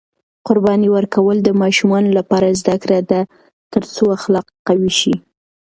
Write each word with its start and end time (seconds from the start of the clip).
قرباني 0.47 0.87
ورکول 0.95 1.37
د 1.43 1.49
ماشومانو 1.61 2.09
لپاره 2.17 2.57
زده 2.61 2.75
کړه 2.83 2.99
ده 3.11 3.19
ترڅو 3.73 4.03
اخلاق 4.17 4.47
قوي 4.67 4.91
شي. 4.99 5.13